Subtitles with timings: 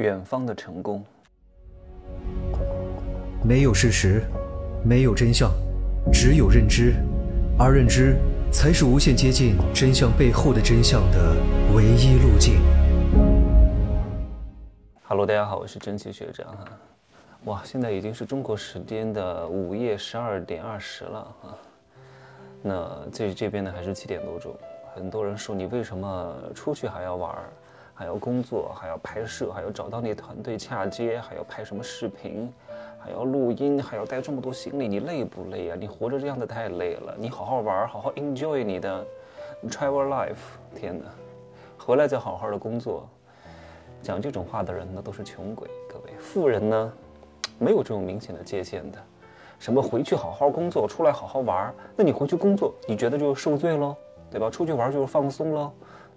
[0.00, 1.04] 远方的成功。
[3.44, 4.22] 没有事实，
[4.82, 5.52] 没有真相，
[6.10, 6.94] 只有认知，
[7.58, 8.16] 而认知
[8.50, 11.36] 才是无限接近真相背后的真相的
[11.74, 12.62] 唯一路径。
[15.02, 16.64] Hello，大家好，我是蒸汽学长哈。
[17.44, 21.52] 哇，现在已经是中国时间的午夜十二点二十了啊。
[22.62, 24.54] 那这这边呢还是七点多钟。
[24.94, 27.34] 很多人说你为什么出去还要玩，
[28.00, 32.50] 还要工作，还要拍摄，还要找到那团队洽接，还要拍什么视频，
[32.98, 35.76] 还要录音，还要带这么多行李，你累不累啊？
[35.78, 37.14] 你活着这样的太累了。
[37.18, 39.06] 你好好玩，好好 enjoy 你的
[39.68, 40.34] travel life。
[40.74, 41.04] 天哪，
[41.76, 43.06] 回来再好好的工作。
[44.00, 46.92] 讲这种话的人呢都是穷鬼，各位富人呢
[47.58, 48.98] 没有这种明显的界限的。
[49.58, 51.70] 什么回去好好工作，出来好好玩？
[51.96, 53.94] 那你回去工作，你觉得就受罪喽？
[54.30, 54.48] 对吧？
[54.48, 55.70] 出去玩就是放松喽，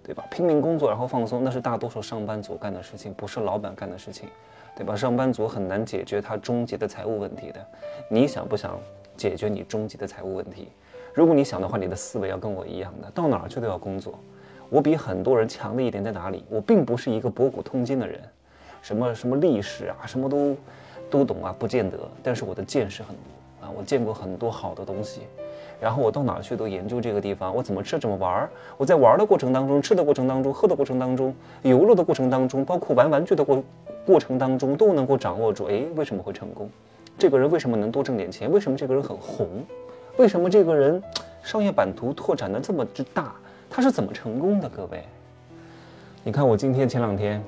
[0.04, 0.22] 对吧？
[0.30, 4.28] 拼命工作然后放松，那是大多数上班族干的事情，不是老板干的事情，
[4.76, 4.94] 对吧？
[4.94, 7.66] 上班族很难解决他终极的财务问题的。
[8.10, 8.78] 你想不想
[9.16, 10.68] 解决你终极的财务问题？
[11.14, 14.18] 如果你想的话，你的思维要跟我一样的，到哪儿去都要工作。
[14.68, 16.44] 我比很多人强的一点在哪里？
[16.50, 18.20] 我并不是一个博古通今的人，
[18.82, 20.56] 什么什么历史啊，什么都
[21.08, 21.98] 都懂啊，不见得。
[22.22, 25.22] 但是我的见识很多啊，我见过很多好的东西。
[25.84, 28.48] 然后我到哪去都研究这个地方，我怎么吃怎么玩儿。
[28.78, 33.62] 我在玩的过程当中，吃的过程当中，喝的过程当中，游乐的过程当中，包括玩玩具的过
[34.06, 35.66] 过程当中，都能够掌握住。
[35.66, 36.70] 哎，为什么会成功？
[37.18, 38.50] 这个人为什么能多挣点钱？
[38.50, 39.46] 为什么这个人很红？
[40.16, 41.02] 为什么这个人
[41.42, 43.34] 商业版图拓展的这么之大？
[43.68, 44.68] 他是怎么成功的？
[44.70, 45.04] 各位，
[46.22, 47.44] 你看我今天前两天。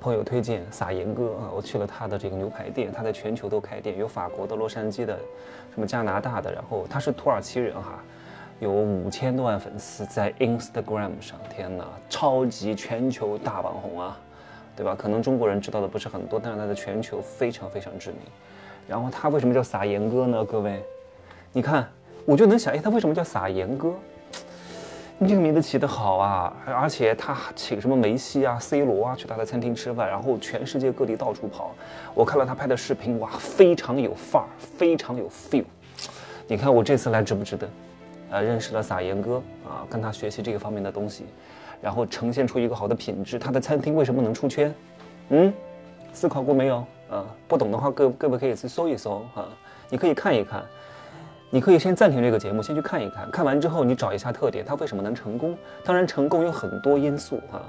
[0.00, 5.16] 朋友推荐撒盐哥啊，我去了他的这个牛排店，他在全球都开店，有法国的、洛杉矶的，
[5.74, 8.02] 什么加拿大的，然后他是土耳其人哈，
[8.60, 14.18] 有五千多万粉丝在 Instagram 上，天哪，超级全球大网红啊，
[14.76, 14.94] 对吧？
[14.98, 18.20] 可能中国人知道的不是很多，但是他在全球非常非常知名。
[18.88, 20.44] 然后他为什么叫撒盐哥呢？
[20.44, 20.82] 各位，
[21.52, 21.88] 你看，
[22.24, 23.92] 我就能想，哎，他为什么叫撒盐哥？
[25.26, 26.52] 这个名字起得好啊！
[26.66, 31.74] 而且他请什么梅西啊、C 罗啊去他的餐厅吃饭，然后全世界各地到处跑。
[32.14, 35.64] 我看了他拍的视频，哇，非常有范儿，非常有 feel。
[36.46, 37.68] 你看我这次来值不值得？
[38.30, 41.24] 呃，认识了撒盐哥啊，跟他学习这个方面的东西，
[41.80, 43.38] 然后呈现出一个好的品质。
[43.38, 44.74] 他的餐厅为什么能出圈？
[45.28, 45.52] 嗯，
[46.12, 46.84] 思考过没有？
[47.10, 49.48] 啊，不懂的话，各各位可以去搜一搜啊，
[49.88, 50.64] 你可以看一看。
[51.54, 53.30] 你可以先暂停这个节目，先去看一看。
[53.30, 55.54] 看完之后，你找一下特点，它为什么能成功？
[55.84, 57.60] 当然，成功有很多因素啊。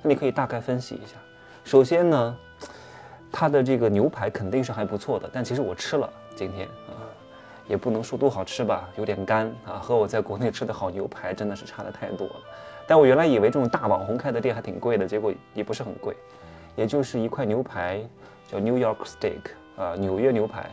[0.00, 1.16] 那你可以大概分析一下。
[1.64, 2.36] 首先呢，
[3.32, 7.02] 它的这个牛排肯定是还不错的，但其实我吃了今天啊，
[7.66, 12.34] 也不能说多好吃吧，有点干啊，和我在国内吃的好牛排真的是差的太多了。
[12.86, 16.16] 但我原来以为这种大网红开的店还挺贵的，结果也不是很贵，
[16.76, 18.00] 也就是一块牛排
[18.48, 20.70] 叫 New York Steak 啊，纽约牛排。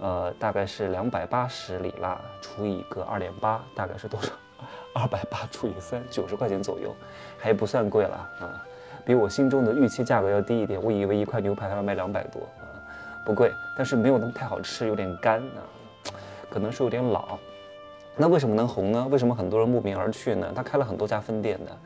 [0.00, 4.32] 呃，大概是两百八十里拉除以个二点八，大概是多少？
[4.94, 6.94] 二百八除以三，九十块钱左右，
[7.38, 8.64] 还不算贵了啊，
[9.04, 10.82] 比我心中的预期价格要低一点。
[10.82, 12.64] 我以为一块牛排还要卖两百多啊，
[13.24, 15.60] 不贵，但是没有那么太好吃，有点干啊，
[16.48, 17.38] 可能是有点老。
[18.16, 19.08] 那为什么能红呢？
[19.10, 20.52] 为什么很多人慕名而去呢？
[20.54, 21.76] 他开了很多家分店的，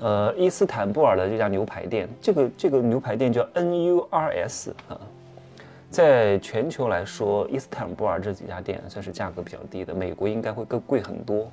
[0.00, 4.98] 呃，伊斯坦布尔的这家牛排店，这个这个牛排店叫 N U R S 啊。
[5.96, 11.50] 在全球来说，伊斯坦布尔这几家店算是价格比较低的，美国应该会更贵很多。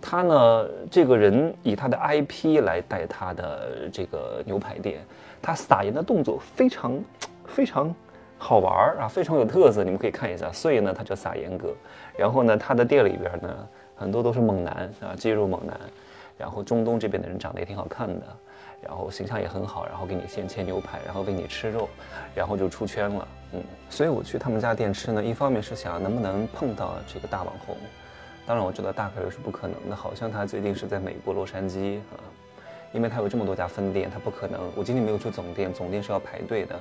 [0.00, 5.00] 他呢，这个人以他的 IP 来带他的这个牛排店，
[5.42, 7.02] 他撒盐的动作非常
[7.46, 7.92] 非常
[8.38, 10.52] 好玩儿啊，非常有特色，你们可以看一下。
[10.52, 11.74] 所以呢，他叫撒盐哥。
[12.16, 15.76] 然后呢，他的店里边呢，很多都是猛男啊，肌肉猛男。
[16.38, 18.26] 然后中东这边的人长得也挺好看的。
[18.80, 21.88] 然后形象也很好，然后给你现切牛排，然后喂你吃肉，
[22.34, 23.28] 然后就出圈了。
[23.52, 27.76] 嗯，所以我去他们家店吃呢，一方面是想能不能碰到这个大网红，
[28.46, 29.96] 当然我知道大概率是不可能的。
[29.96, 32.20] 好像他最近是在美国洛杉矶啊，
[32.92, 34.60] 因为他有这么多家分店，他不可能。
[34.76, 36.78] 我今天没有去总店，总店是要排队的。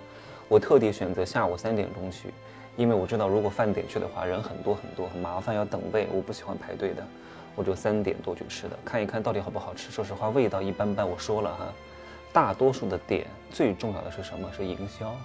[0.48, 2.34] 我特地选择下午三点钟去，
[2.76, 7.04] 因为我知道如果饭点去的话，人很多很多，很麻烦，要等位，我不喜欢排队的。
[7.58, 9.92] 我就三点多去吃的，看一看到底好不好吃。
[9.92, 11.06] 说实话，味道一般般。
[11.10, 11.74] 我说了哈。
[12.32, 14.48] 大多数的店最重要的是什么？
[14.56, 15.16] 是营销。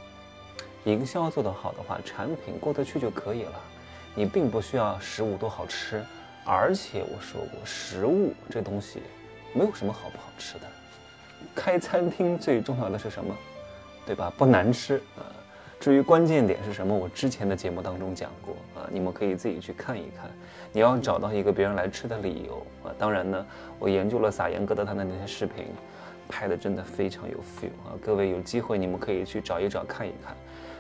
[0.84, 3.60] 营销做得好的话，产品过得去就可以了。
[4.14, 6.02] 你并不需要食物多好吃，
[6.46, 9.02] 而且我说过，食物这东西
[9.52, 10.66] 没有什么好不好吃的。
[11.54, 13.36] 开餐厅最重要的是什么？
[14.06, 14.32] 对吧？
[14.38, 15.20] 不难吃啊。
[15.82, 20.30] 至于关键点是什么，我之前的节目当中讲过啊，你们可以自己去看一看。
[20.70, 22.94] 你要找到一个别人来吃的理由啊。
[22.96, 23.44] 当然呢，
[23.80, 25.64] 我研究了撒盐哥的他的那些视频。
[26.28, 27.92] 拍的真的非常有 feel 啊！
[28.00, 30.34] 各位有机会你们可以去找一找看一看，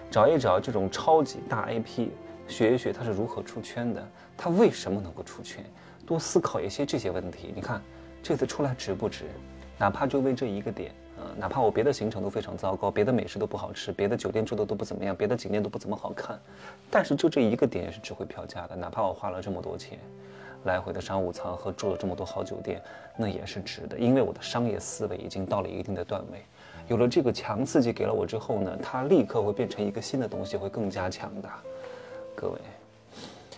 [0.08, 2.08] 找一找这种超级大 IP，
[2.46, 5.62] 学一学它是如何出圈的，它为什么能够出圈，
[6.06, 7.52] 多思考一些这些问题。
[7.54, 7.82] 你看
[8.22, 9.24] 这次出来值不值？
[9.82, 16.38] 哪怕就为这一个点，呃，哪怕我别的行程都非常糟糕，别的美食都不好吃，别的酒店住的都不怎么样，别的景点都不怎么好看，
[16.88, 18.76] 但是就这一个点也是值回票价的。
[18.76, 19.98] 哪怕我花了这么多钱，
[20.66, 22.80] 来回的商务舱和住了这么多好酒店，
[23.16, 26.40] 那也是值的，因为我的商业思维已经到了一定的段位。
[26.86, 31.60] 有了这个强刺激给了我之后呢，它立刻会变成一个新的东西，会更加强大。
[32.36, 32.58] 各位，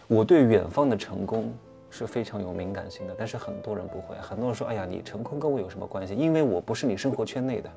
[0.06, 1.53] 我对远方的成功。
[1.96, 4.17] 是非常有敏感性的，但是很多人不会。
[4.20, 6.12] 很多人说：“哎呀，你成功跟我有什么关系？
[6.12, 7.70] 因为我不是你生活圈内的。”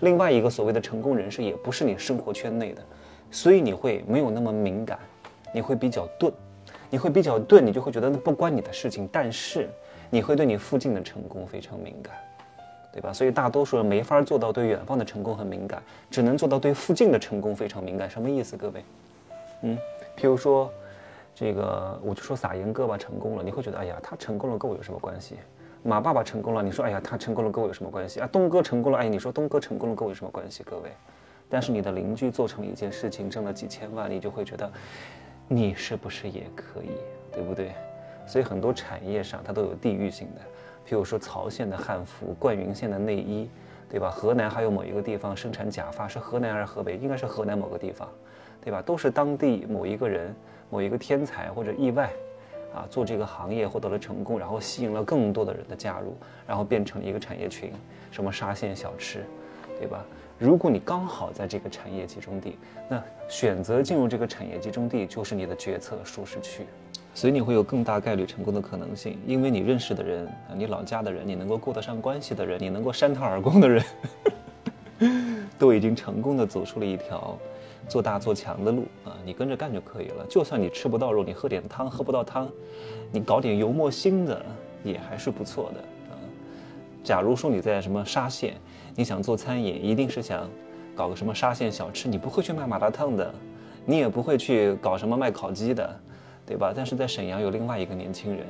[0.00, 2.82] 另外一个所谓的成功人士也不是你生活圈内的，
[3.28, 4.96] 所以你会没有那么敏感，
[5.52, 6.32] 你会比较钝，
[6.88, 9.08] 你会比较钝，你就会觉得那不关你的事情。
[9.10, 9.68] 但是
[10.10, 12.14] 你会对你附近的成功非常敏感，
[12.92, 13.12] 对吧？
[13.12, 18.08] 所以大多数人没法做到对远方的成功很敏感，只能做到对附近的成功非常敏感。
[18.08, 18.84] 什么意思，各位？
[19.62, 19.76] 嗯，
[20.16, 20.72] 譬如说。
[21.36, 25.36] 这个我就说撒盐哥吧，成功了，你会觉得哎呀，他成功了跟我有什么关系？
[25.82, 28.28] 马爸爸成功了，你说哎呀，他成功了跟我有什么关系啊？
[28.32, 30.62] 东哥成功了，哎，你说东哥成功了跟我有什么关系？
[30.62, 30.90] 各位，
[31.50, 34.72] 但是你的邻居做成一件事情，挣了几千万，你就会觉得，
[35.46, 36.88] 你是不是也可以，
[37.30, 37.72] 对不对？
[38.26, 40.40] 所以很多产业上它都有地域性的，
[40.88, 43.50] 譬如说曹县的汉服，灌云县的内衣，
[43.90, 44.08] 对吧？
[44.10, 46.96] 河南还有某一个地方生产假发，是河南还是河北？
[46.96, 48.08] 应该是河南某个地方，
[48.64, 48.80] 对吧？
[48.80, 50.34] 都是当地某一个人。
[50.70, 52.10] 某一个天才或者意外，
[52.74, 56.16] 啊，做这个行业获得了成功，然后吸引了更多的人的加入，
[56.46, 57.72] 然后变成一个产业群，
[58.10, 59.24] 什么沙县小吃，
[59.78, 60.04] 对吧？
[60.38, 62.58] 如果你刚好在这个产业集中地，
[62.90, 66.66] 那选择进入这个产业集中地就是你的决策舒适区，
[67.14, 73.82] 所以你会有更大概率成功的可能性，因为你认识的人，你老家的人，你能够过得上关系的人，你能够扇他耳光的人，
[75.58, 77.38] 都已经成功的走出了一条。
[77.88, 80.26] 做大做强的路啊，你跟着干就可以了。
[80.28, 82.48] 就算你吃不到肉，你喝点汤；喝不到汤，
[83.12, 84.44] 你搞点油墨腥的
[84.82, 85.80] 也还是不错的
[86.10, 86.18] 啊。
[87.04, 88.54] 假如说你在什么沙县，
[88.94, 90.48] 你想做餐饮，一定是想
[90.94, 93.32] 搞个什么沙县小吃，你不会去卖麻辣烫的，
[93.84, 96.00] 你也不会去搞什么卖烤鸡的，
[96.44, 96.72] 对吧？
[96.74, 98.44] 但是在沈阳有另外一个年轻人，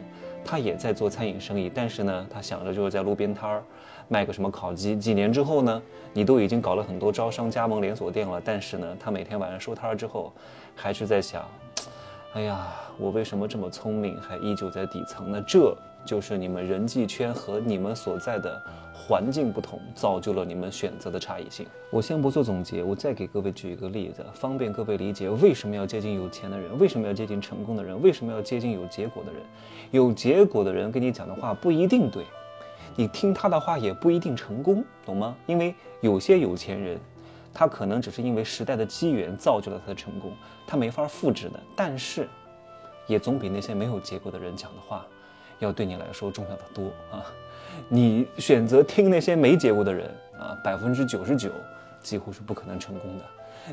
[0.44, 3.62] 他也在做餐饮生意，但是呢，他想着就是在路边摊儿。
[4.08, 4.97] 卖个什么烤鸡？
[4.97, 5.82] 几年之后呢？
[6.12, 10.32] 你都已经搞了很多招商加盟连锁店了，但是呢，他每天晚上收摊儿之后，
[10.75, 11.47] 还是在想：
[12.32, 15.44] 哎呀，我为什么这么聪明，还依旧在底层呢？
[15.47, 15.76] 这
[16.06, 18.62] 就是你们人际圈和你们所在的
[18.94, 21.67] 环境不同，造就了你们选择的差异性。
[21.91, 29.43] 我先不做总结，我再给各位举一个例子，方便各位理解为什么要接近有钱的人，为什么要接近成功的人，为什么要接近有结果的人。
[29.91, 32.25] 有结果的人跟你讲的话不一定对。
[32.96, 35.37] 你听他的话也不一定成功，懂吗？
[35.46, 36.98] 因为有些有钱人，
[37.52, 40.32] 他可能只是因为时代的机缘造就了他的成功，
[40.66, 41.60] 他没法复制的。
[41.76, 42.26] 但是，
[43.06, 45.06] 也总比那些没有结果的人讲的话，
[45.58, 47.25] 要对你来说重要的多啊！
[47.90, 50.08] 你选择听那些没结果的人
[50.38, 51.50] 啊，百分之九十九
[52.00, 53.25] 几乎是不可能成功的。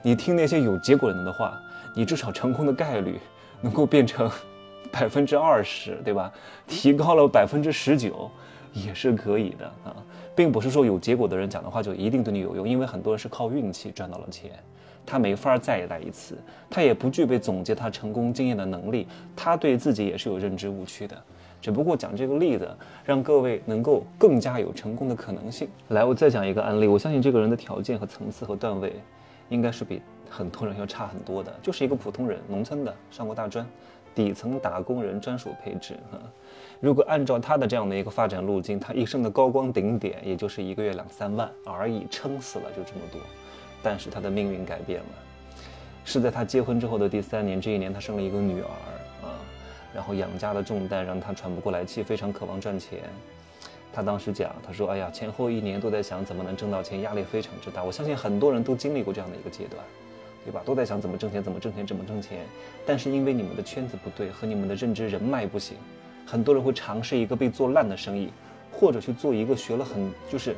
[0.01, 1.57] 你听那些有结果人的话，
[1.95, 3.19] 你至少成功的概率
[3.61, 4.29] 能够变成
[4.91, 6.29] 百分之二十，对吧？
[6.67, 8.29] 提高了百分之十九。
[8.73, 9.95] 也是可以的啊，
[10.35, 14.51] 并不是说有结果的人讲的话就一定对你有用，因为很多人是靠运气赚到了钱，
[15.05, 16.37] 他没法再来一次，
[16.69, 21.15] 他也不具备总结他成功经验的能力，他对自己也是有认知误区的。
[21.61, 22.69] 只不过讲这个例子，
[23.05, 25.69] 让各位能够更加有成功的可能性。
[25.89, 28.93] 来，我再讲一个案例，我相信这个人的条件和层次和段位，
[29.47, 33.65] 应该是比很多人要差很多的，就是一个普通人，农村的，上过大专，
[34.13, 36.19] 底层打工人专属配置哈。
[36.79, 43.21] 如果按照他的这样的一个发展路径，他一生的高光顶点也就是一个月两三万而已，撑死了就这么多。
[43.81, 45.05] 但是他的命运改变了，
[46.03, 48.67] 是在他结婚之后的第三年，这一年他生了一个女儿
[49.25, 49.35] 啊，
[49.93, 52.99] 然后养家的重担让他喘不过来气，非常渴望赚钱。
[53.95, 57.83] 他当时讲，他说：“哎呀，前后一年都在想怎么能挣到钱，压力非常之大。
[57.83, 59.83] 我相信很多人都经历过这样的一个阶段，
[60.45, 60.61] 对吧？
[60.65, 62.39] 都在想怎么挣钱，怎么挣钱，怎么挣钱。
[62.85, 65.77] 但是因为你们的圈子不对，和你们的认知人脉不行。”
[66.25, 68.29] 很多人会尝试一个被做烂的生意，
[68.71, 70.55] 或者去做一个学了很就是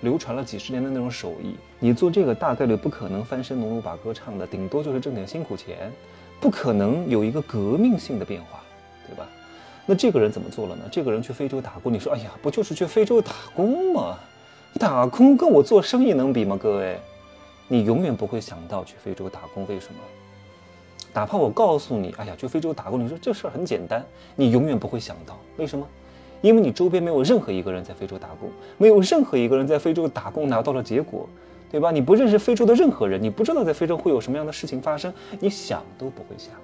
[0.00, 1.56] 流传了几十年的那种手艺。
[1.80, 5.90] 你做这个大概率不可能翻身农奴把歌唱的，顶多就是挣点辛苦钱，
[6.40, 8.60] 不可能有一个革命性的变化，
[9.06, 9.26] 对吧？
[9.84, 10.84] 那这个人怎么做了呢？
[10.90, 14.16] 这个人去非洲打工，你说，哎呀，不就是去非洲打工吗？
[14.78, 16.56] 打工跟我做生意能比吗？
[16.60, 17.00] 各位，
[17.68, 20.00] 你永远不会想到去非洲打工，为什么？
[21.12, 25.86] 哪怕我告诉你，哎呀，去非洲打工，你说这事儿很简单，你永远不会想到，为什么？
[26.40, 31.28] 因为你周边没有任何一个人在非洲打工，没有任何一个人在非洲打工拿到了结果，
[31.70, 31.90] 对吧？
[31.90, 36.54] 你不认识非洲的任何人，你不知道在非洲会有什么样的事情发生，你想都不会想。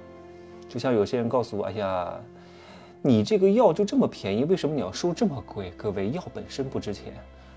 [0.69, 2.15] 就像有些人告诉我，哎呀，
[3.03, 5.73] 你这个药就这么便宜，为什么你要收这么贵？
[5.77, 7.13] 各位，药本身不值钱，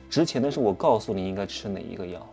[0.10, 2.28] 值钱的是我告诉你应该吃哪一个药，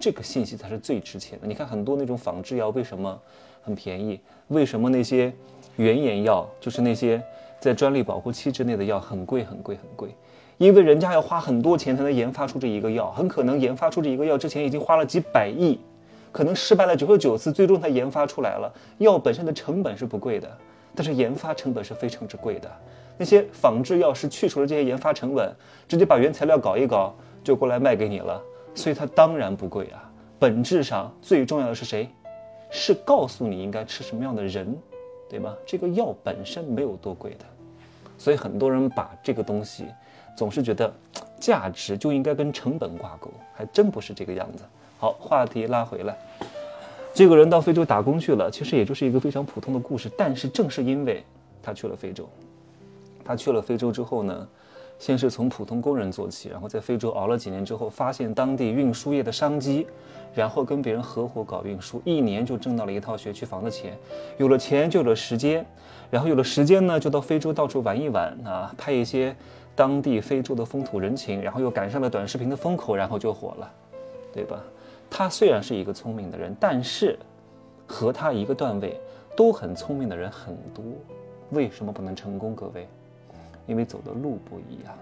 [0.00, 1.46] 这个信息才是最值钱的。
[1.46, 3.16] 你看很多那种仿制药为什么
[3.62, 4.18] 很便宜？
[4.48, 5.32] 为什么那些
[5.76, 7.22] 原研药就是那些？
[7.60, 10.08] 在专利保护期之内的药很贵很贵很贵，
[10.56, 15.78] 因为人家要花很多钱才能研发出这一个药，很可能研发出这一个药之前已经花了几百亿，
[16.32, 18.72] 可能失败了九十九次，最终才研发出来了。
[18.96, 20.50] 药本身的成本是不贵的，
[20.94, 22.70] 但是研发成本是非常之贵的。
[23.18, 25.54] 那些仿制药是去除了这些研发成本，
[25.86, 27.14] 直接把原材料搞一搞
[27.44, 28.42] 就过来卖给你了，
[28.80, 30.10] 所以它当然不贵啊。
[30.38, 32.08] 本质上最重要的是谁？
[32.70, 34.76] 是告诉你应该吃什么样的人。
[35.28, 35.54] 对吧？
[35.64, 37.44] 这个药本身没有多贵的，
[38.18, 39.84] 所以很多人把这个东西
[40.36, 40.92] 总是觉得
[41.38, 44.64] 价值就应该跟成本挂钩，还真不是这个样子。
[44.98, 46.18] 好，话题拉回来，
[47.14, 50.10] 这个人到非洲打工去了，其实也就是一个非常普通的故事。
[50.18, 51.22] 但是正是因为
[51.62, 52.28] 他去了非洲，
[53.24, 54.48] 他去了非洲之后呢？
[55.00, 59.86] 先是从普通工人做起，然后在非洲熬了几年之后，发现当地运输业的商机，
[60.34, 63.96] 然后跟别人合伙搞运输，一年就挣到了一套学区房的钱。
[64.36, 65.64] 有了钱就有了时间，
[66.10, 69.34] 然后有了时间呢，就到非洲到处玩一玩啊，拍一些
[69.74, 73.72] 当地非洲的风土人情，然后又赶上了短视频的风口，然后就火了，
[74.34, 74.62] 对吧？
[75.08, 77.18] 他虽然是一个聪明的人，但是
[77.86, 79.00] 和他一个段位
[79.34, 80.84] 都很聪明的人很多，
[81.52, 82.54] 为什么不能成功？
[82.54, 82.86] 各位？
[83.70, 84.92] 因为走的路不一样，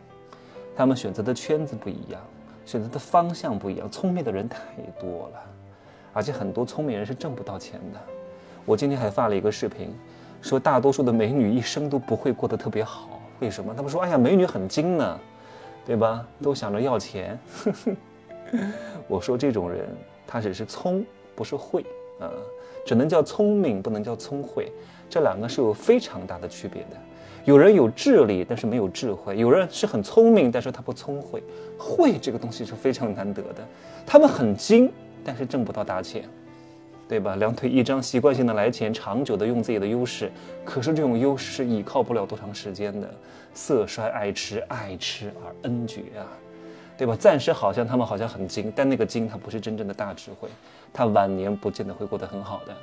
[0.76, 2.20] 他们选择的圈子不一样，
[2.66, 3.90] 选择的方向不一样。
[3.90, 4.60] 聪明的人太
[5.00, 5.40] 多了，
[6.12, 7.98] 而且很多聪明人是挣不到钱的。
[8.66, 9.90] 我今天还发了一个视频，
[10.42, 13.08] 说大多数的美女一生都不会过得特别好。
[13.40, 13.72] 为什么？
[13.75, 15.18] 他们说：“哎呀，美女很精呢，
[15.87, 16.28] 对吧？
[16.42, 17.38] 都想着要钱。
[19.08, 19.88] ”我说这种人
[20.26, 21.02] 他只是聪，
[21.34, 21.87] 不是慧
[22.20, 22.28] 啊，
[22.84, 24.70] 只能叫聪明，不能叫聪慧。
[25.08, 26.96] 这两个是有非常大的区别的。
[27.49, 31.43] 有人有智力，但是没有智慧；有人是很聪明，但是他不聪慧。
[31.78, 33.67] 慧这个东西是非常难得的。
[34.07, 34.93] 他们很精，
[35.25, 36.28] 但是挣不到大钱，
[37.09, 37.37] 对吧？
[37.37, 40.31] 两腿一张，习惯性的来钱，长久的用自己的优势。
[40.62, 43.11] 可是这种优势是依靠不了多长时间的。
[43.55, 46.28] 色衰爱弛，爱吃而恩绝啊，
[46.99, 47.17] 对吧？
[47.17, 50.50] 暂时好像他们好像很精，但那个精它不是真正的大智慧，
[50.93, 52.76] 他晚年不见得会过得很好的。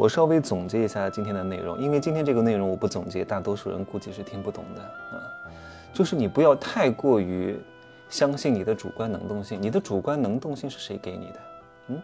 [0.00, 5.20] 我稍微总结一下今天的内容，因为今天这个内容我不总结，大多数人估计是听不懂的啊。
[5.92, 7.54] 就是你不要太过于
[8.08, 11.40] 相信你的主观能动性，你的主观能动性是谁给你的？
[11.88, 12.02] 嗯，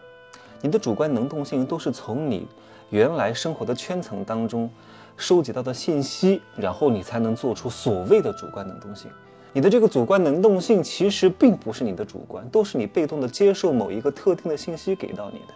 [0.61, 2.47] 你的主观能动性都是从你
[2.91, 4.69] 原来生活的圈层当中
[5.15, 9.09] 收集到的信息，然后你才能做出所谓的主观能动性。
[9.53, 15.53] 你的这个主观能动性其实并不是你的主观，都是你被动的接受某一个特定的信息给到你的，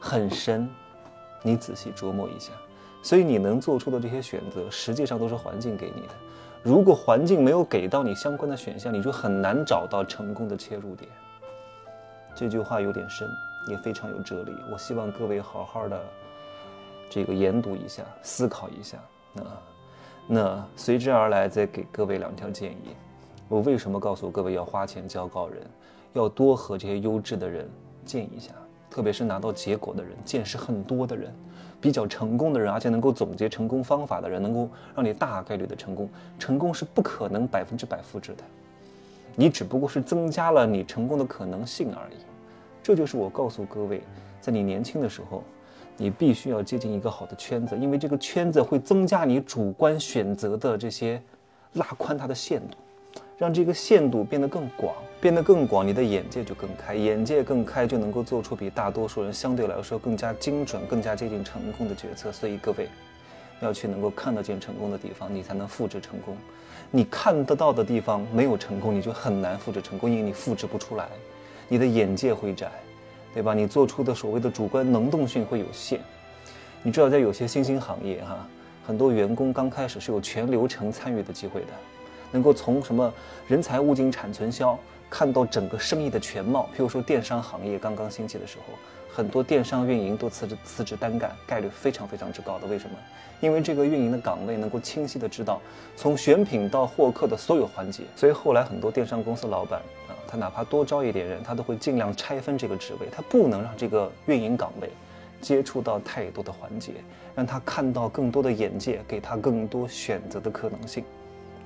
[0.00, 0.68] 很深。
[1.42, 2.52] 你仔细琢磨一下，
[3.02, 6.14] 所以你能做出的这些选择，实际上都是环境给你的。
[6.62, 11.10] 如果环境没有给到你相关的选项，你就很难找到成功的切入点。
[12.34, 13.28] 这句话有点深，
[13.68, 14.54] 也非常有哲理。
[14.70, 16.00] 我希望各位好好的
[17.08, 18.98] 这个研读一下，思考一下。
[19.32, 19.42] 那
[20.26, 22.94] 那随之而来，再给各位两条建议。
[23.48, 25.66] 我为什么告诉各位要花钱教高人，
[26.12, 27.68] 要多和这些优质的人
[28.04, 28.52] 见一下？
[28.90, 31.32] 特别是拿到结果的人，见识很多的人，
[31.80, 36.08] 比较成功的人，而且能够总结成功方法的人，能够让你大概率的成功。
[36.38, 38.42] 成功是不可能百分之百复制的，
[39.36, 42.16] 你只不过是增加了你成功的可能性而已。
[42.82, 44.02] 这就是我告诉各位，
[44.40, 45.44] 在你年轻的时候，
[45.96, 51.22] 你必须要接近一个好的圈子，因为这个圈子会增加你主观选择的这些，
[51.74, 52.76] 拉宽它的限度。
[53.40, 62.30] 让这个限度变得更广，变得更广，你的眼界就更开，眼界更开，就能够做出比大多数人相对来说更加精准、更加接近成功的决策。
[62.30, 62.86] 所以各位，
[63.62, 66.36] 要去能够看得见成功的地方，你才能复制成功。
[66.90, 71.08] 你看得到的地方没有成功，你就很难复制成功，因为你复制不出来，
[71.66, 72.70] 你的眼界会窄，
[73.32, 73.54] 对吧？
[73.54, 75.98] 你做出的所谓的主观能动性会有限。
[76.82, 78.46] 你知道，在有些新兴行业哈，
[78.86, 81.68] 很多员工刚开始是有全流程参与的机会的。
[82.30, 83.12] 能够从什么
[83.46, 86.68] 人才、物进、产存销看到整个生意的全貌。
[86.76, 88.74] 譬如说电商行业刚刚兴起的时候，
[89.12, 92.66] 很多电商运营都辞职辞职单干，概率非常非常之高的。
[92.66, 92.96] 为什么？
[93.40, 95.60] 因为这个运营的岗位能够清晰的知道
[95.96, 98.04] 从选品到获客的所有环节。
[98.14, 104.90] 所以后来很多电商公司老板啊，他哪怕多招一点人，他都会尽量拆分这个职位，他不能让这个运营岗位
[105.40, 106.92] 接触到太多的环节，
[107.34, 111.02] 让他看到更多的眼界，给他更多选择的可能性。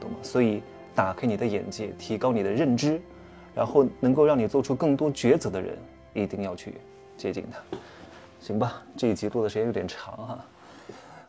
[0.00, 0.16] 懂吗？
[0.22, 0.62] 所以
[0.94, 3.00] 打开你的眼界，提高你的认知，
[3.54, 5.76] 然后能够让你做出更多抉择的人，
[6.12, 6.74] 一定要去
[7.16, 7.78] 接近他，
[8.40, 8.82] 行吧？
[8.96, 10.44] 这一集录的时间有点长哈，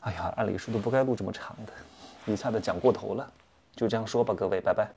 [0.01, 3.31] 哎呀，按理说都不该录这么长的，一下子讲过头了，
[3.75, 4.87] 就这样说吧，各位，拜拜。